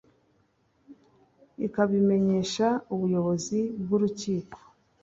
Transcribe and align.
Ikabimenyesha 1.65 2.67
ubuyobozi 2.93 3.59
bw 3.81 3.89
urukiko 3.95 4.59